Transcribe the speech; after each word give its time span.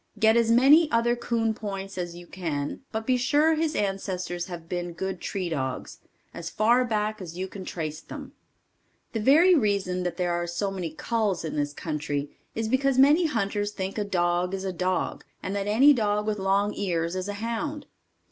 Get 0.17 0.35
as 0.35 0.49
many 0.51 0.89
other 0.91 1.15
coon 1.15 1.53
points 1.53 1.95
as 1.95 2.15
you 2.15 2.25
can, 2.25 2.81
but 2.91 3.05
be 3.05 3.17
sure 3.17 3.53
his 3.53 3.75
ancestors 3.75 4.47
have 4.47 4.67
been 4.67 4.93
good 4.93 5.21
tree 5.21 5.47
dogs, 5.47 5.99
as 6.33 6.49
far 6.49 6.83
back 6.83 7.21
as 7.21 7.37
you 7.37 7.47
can 7.47 7.65
trace 7.65 8.01
them. 8.01 8.31
The 9.13 9.19
very 9.19 9.53
reason 9.53 10.01
that 10.01 10.17
there 10.17 10.33
are 10.33 10.47
so 10.47 10.71
many 10.71 10.89
culls 10.89 11.45
in 11.45 11.55
this 11.55 11.71
country, 11.73 12.35
is 12.55 12.67
because 12.67 12.97
many 12.97 13.27
hunters 13.27 13.73
think 13.73 13.99
a 13.99 14.03
dog 14.03 14.55
is 14.55 14.65
a 14.65 14.73
dog, 14.73 15.23
and 15.43 15.55
that 15.55 15.67
any 15.67 15.93
dog 15.93 16.25
with 16.25 16.39
long 16.39 16.73
ears 16.73 17.15
is 17.15 17.27
a 17.29 17.33
hound. 17.35 17.85